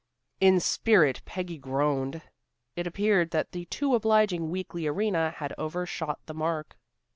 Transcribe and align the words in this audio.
In 0.39 0.59
spirit 0.59 1.21
Peggy 1.25 1.59
groaned. 1.59 2.23
It 2.75 2.87
appeared 2.87 3.29
that 3.29 3.51
the 3.51 3.65
too 3.65 3.93
obliging 3.93 4.49
Weekly 4.49 4.87
Arena 4.87 5.29
had 5.29 5.53
overshot 5.59 6.17
the 6.25 6.33
mark. 6.33 6.75